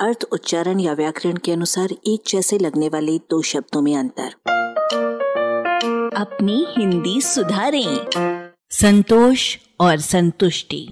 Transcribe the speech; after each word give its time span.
अर्थ, 0.00 0.24
उच्चारण 0.32 0.80
या 0.80 0.92
व्याकरण 0.92 1.36
के 1.36 1.52
अनुसार 1.52 1.88
एक 2.06 2.22
जैसे 2.28 2.58
लगने 2.58 2.88
वाले 2.88 3.18
दो 3.18 3.42
शब्दों 3.42 3.82
में 3.82 3.96
अंतर। 3.96 4.34
अपनी 6.16 6.66
हिंदी 6.78 7.20
सुधारें। 7.20 8.06
संतोष 8.70 9.56
और 9.80 9.96
संतुष्टि। 9.96 10.88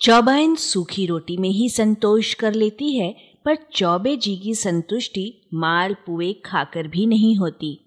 चौबाइन 0.00 0.54
सूखी 0.54 1.06
रोटी 1.06 1.36
में 1.36 1.50
ही 1.50 1.68
संतोष 1.68 2.34
कर 2.34 2.54
लेती 2.54 2.96
है, 2.96 3.12
पर 3.44 3.56
चौबे 3.74 4.16
जी 4.16 4.36
की 4.36 4.54
संतुष्टि 4.54 5.48
माल, 5.54 5.94
पुए 5.94 6.32
खाकर 6.32 6.88
भी 6.88 7.06
नहीं 7.06 7.36
होती। 7.36 7.80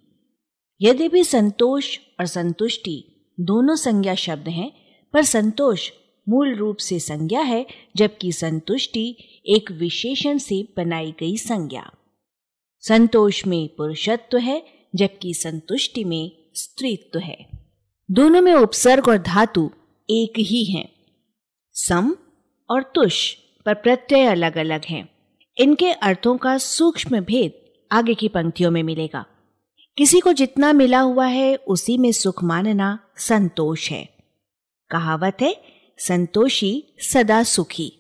यद्यपि 0.82 1.24
संतोष 1.24 1.98
और 2.20 2.26
संतुष्टि 2.26 3.28
दोनों 3.40 3.76
संज्ञा 3.76 4.16
शब्द 4.16 4.48
हैं, 4.48 4.72
पर 5.14 5.24
संतोष 5.24 5.92
मूल 6.30 6.56
रूप 6.56 6.78
से 6.78 7.00
संज्ञा 7.00 7.42
है, 7.42 7.68
जबकि 7.96 8.32
संतुष्टि 8.32 9.18
एक 9.46 9.72
विशेषण 9.72 10.38
से 10.38 10.68
बनाई 10.78 11.14
गई 11.20 11.38
संज्ञा। 11.38 11.92
संतोष 12.80 13.48
में 13.48 13.70
पुरुषत्व 13.78 14.38
है, 14.38 14.64
जबकि 14.96 15.34
संतुष्टि 15.34 16.04
में 16.04 16.32
स्त्रीत्व 16.54 17.20
है। 17.20 17.50
दोनों 18.12 18.42
में 18.42 18.54
उपसर्ग 18.54 19.08
और 19.08 19.18
धातु 19.18 19.72
एक 20.10 20.40
ही 20.40 20.64
हैं। 20.64 20.90
सम 21.74 22.16
और 22.70 22.84
तुष 22.84 23.36
पर 23.66 23.74
प्रत्यय 23.74 24.26
अलग 24.26 24.58
अलग 24.58 24.86
हैं। 24.86 25.10
इनके 25.58 25.92
अर्थों 25.92 26.38
का 26.38 26.58
सूक्ष्म 26.58 27.20
भेद 27.20 27.54
आगे 27.92 28.14
की 28.14 28.28
पंक्तियों 28.28 28.72
में 28.72 28.84
मिलेगा। 28.84 29.26
किसी 29.98 30.20
को 30.20 30.34
जितना 30.34 30.74
मिला 30.74 31.00
हुआ 31.00 31.26
है, 31.26 31.56
उसी 31.56 31.98
में 31.98 32.12
सुख 32.12 32.44
मानना 32.44 33.00
संतोष 33.18 33.92
है। 33.92 34.10
कहावत 34.90 35.38
है 35.42 35.75
संतोषी 36.00 36.84
सदा 37.02 37.44
सुखी। 37.44 37.92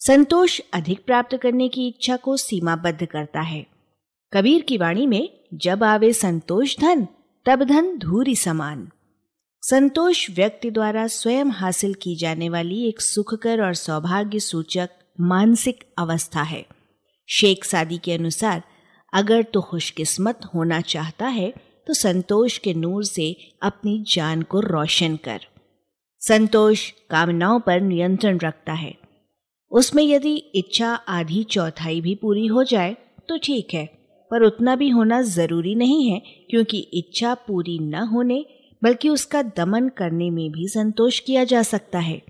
संतोष 0.00 0.60
अधिक 0.72 1.04
प्राप्त 1.04 1.36
करने 1.36 1.68
की 1.68 1.86
इच्छा 1.88 2.16
को 2.16 2.36
सीमाबद्ध 2.36 3.06
करता 3.06 3.40
है। 3.40 3.66
कबीर 4.32 4.62
की 4.62 4.76
वाणी 4.76 5.06
में, 5.06 5.28
जब 5.54 5.84
आवे 5.84 6.12
संतोष 6.12 6.76
धन, 6.78 7.06
तब 7.46 7.62
धन 7.64 7.98
धूरी 7.98 8.34
समान। 8.36 8.88
संतोष 9.62 10.30
व्यक्ति 10.30 10.70
द्वारा 10.70 11.06
स्वयं 11.06 11.46
हासिल 11.46 11.94
की 11.94 12.16
जाने 12.16 12.48
वाली 12.48 12.82
एक 12.88 13.00
सुखकर 13.00 13.62
और 13.62 13.74
सौभाग्य 13.74 14.40
सूचक 14.40 14.90
मानसिक 15.20 15.84
अवस्था 15.98 16.42
है। 16.42 16.66
शेख 17.28 17.64
सादी 17.64 17.98
के 17.98 18.12
अनुसार, 18.12 18.62
अगर 19.12 19.42
तो 19.42 19.60
खुशकिस्मत 19.60 20.40
होना 20.54 20.80
चाहता 20.80 21.26
है 21.26 21.52
तो 21.86 21.94
संतोष 21.94 22.58
के 22.58 22.74
नूर 22.74 23.04
से 23.04 23.54
अपनी 23.62 24.04
जान 24.08 24.42
को 24.42 24.60
रोशन 24.60 25.16
कर। 25.16 25.46
संतोष 26.20 26.90
कामनाओं 26.90 27.60
पर 27.60 27.80
नियंत्रण 27.80 28.38
रखता 28.38 28.72
है। 28.72 28.94
उसमें 29.70 30.02
यदि 30.04 30.36
इच्छा 30.36 30.88
आधी 30.88 31.44
चौथाई 31.44 32.00
भी 32.00 32.14
पूरी 32.14 32.46
हो 32.46 32.64
जाए 32.64 32.96
तो 33.28 33.38
ठीक 33.38 33.68
है, 33.74 33.86
पर 34.30 34.42
उतना 34.42 34.76
भी 34.76 34.88
होना 34.88 35.22
ज़रूरी 35.22 35.74
नहीं 35.74 36.10
है, 36.10 36.22
क्योंकि 36.50 36.78
इच्छा 36.78 37.34
पूरी 37.34 37.78
न 37.78 37.94
होने, 37.94 38.46
बल्कि 38.82 39.08
उसका 39.08 39.42
दमन 39.42 39.88
करने 39.88 40.30
में 40.30 40.50
भी 40.50 40.68
संतोष 40.68 41.20
किया 41.20 41.44
जा 41.44 41.62
सकता 41.62 41.98
है। 41.98 42.22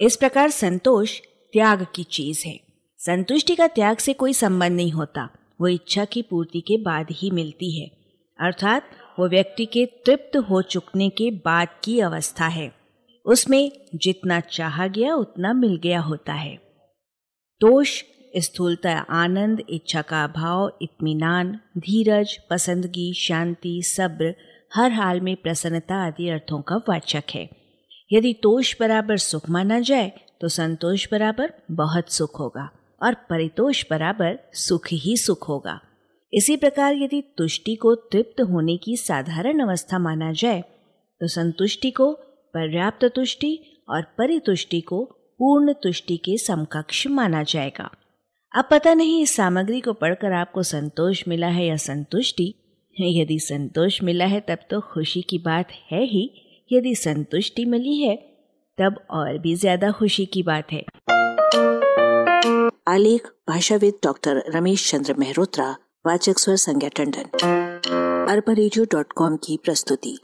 इस 0.00 0.16
प्रकार 0.16 0.50
संतोष 0.50 1.20
त्याग 1.52 1.86
की 1.94 2.04
चीज़ 2.04 2.42
है। 2.46 2.60
संतुष्टि 2.98 3.54
का 3.54 3.66
त्याग 3.66 3.96
से 3.96 4.12
कोई 4.12 4.32
संबंध 4.32 4.72
नहीं 4.72 4.92
होता, 4.92 5.28
वो 5.60 5.68
इच्छा 5.68 6.04
की 6.04 6.22
पूर्ति 6.22 6.60
के 6.60 6.76
बाद 6.76 7.06
ही 7.10 7.30
मिलती 7.30 7.80
है। 7.80 7.88
अर्थात, 8.40 8.82
वो 9.18 9.28
व्यक्ति 9.28 9.66
के 9.66 9.86
तृप्त 9.86 10.36
हो 10.36 10.62
चुकने 10.62 11.08
के 11.08 11.30
बाद 11.30 11.68
की 11.84 12.00
अवस्था 12.00 12.46
है। 12.46 12.83
उसमें 13.24 13.70
जितना 13.94 14.40
चाहा 14.40 14.86
गया, 14.86 15.14
उतना 15.14 15.52
मिल 15.52 15.76
गया 15.76 16.00
होता 16.00 16.32
है। 16.32 16.56
तोष 17.60 18.02
स्थूलता, 18.36 18.92
आनंद, 18.92 19.62
इच्छा 19.68 20.02
का 20.02 20.24
अभाव, 20.24 20.78
इत्मीनान, 20.82 21.60
धीरज, 21.78 22.38
पसंदगी, 22.50 23.12
शांति, 23.14 23.82
सब्र, 23.82 24.34
हर 24.74 24.92
हाल 24.92 25.20
में 25.20 25.36
प्रसन्नता 25.36 25.96
आदि 26.06 26.28
अर्थों 26.28 26.60
का 26.62 26.76
वाचक 26.76 27.24
है। 27.34 27.48
यदि 28.12 28.32
तोष 28.32 28.74
बराबर 28.80 29.16
सुख 29.16 29.50
माना 29.50 29.80
जाए 29.80 30.12
तो 30.40 30.48
संतोष 30.48 31.06
बराबर 31.12 31.52
बहुत 31.70 32.12
सुख 32.12 32.38
होगा 32.40 32.68
और 33.02 33.14
परितोष 33.14 33.84
बराबर 33.90 34.38
सुख 34.54 34.88
ही 34.92 35.16
सुख 35.16 35.48
होगा। 35.48 35.80
इसी 36.32 36.56
प्रकार 36.56 36.94
यदि 36.94 37.22
तुष्टि 37.38 37.74
को 37.74 37.94
तृप्त 37.94 38.40
होने 38.40 38.76
की 38.76 38.96
साधारण 38.96 39.58
अवस्था 39.58 39.98
माना 39.98 40.32
जाए 40.32 40.60
तो 41.20 41.28
संतुष्टि 41.28 41.90
को 41.90 42.12
पर्याप्त 42.54 43.04
तुष्टि 43.04 43.58
और 43.88 44.02
परितुष्टि 44.02 44.80
को 44.80 45.04
पूर्ण 45.38 45.72
तुष्टि 45.72 46.16
के 46.16 46.36
समकक्ष 46.38 47.06
माना 47.06 47.42
जाएगा। 47.42 47.90
अब 48.54 48.68
पता 48.70 48.94
नहीं 48.94 49.22
इस 49.22 49.36
सामग्री 49.36 49.80
को 49.80 49.92
पढ़कर 49.92 50.32
आपको 50.32 50.62
संतोष 50.62 51.28
मिला 51.28 51.46
है 51.46 51.66
या 51.66 51.76
संतुष्टि। 51.76 52.54
यदि 53.00 53.38
संतोष 53.38 54.02
मिला 54.02 54.24
है, 54.24 54.40
तब 54.40 54.58
तो 54.70 54.80
खुशी 54.80 55.22
की 55.22 55.38
बात 55.38 55.68
है 55.92 56.04
ही। 56.04 56.30
यदि 56.72 56.94
संतुष्टि 56.94 57.64
मिली 57.64 57.96
है, 57.98 58.16
तब 58.78 59.00
और 59.10 59.38
भी 59.38 59.54
ज़्यादा 59.54 59.90
खुशी 59.90 60.26
की 60.26 60.42
बात 60.42 60.72
है। 60.72 60.84
आलेख, 62.88 63.26
भाषाविद 63.48 63.94
डॉक्टर 64.04 64.42
रमेश 64.48 64.90
चंद्र 64.90 65.14
मेहरोत्रा, 65.14 65.76
वाचक 66.06 66.38
स्वर 66.38 66.56
संज्ञा 66.56 66.88
टंडन। 66.88 67.48
अरबा 68.30 68.54
की 69.36 69.56
प्रस्तुति। 69.56 70.18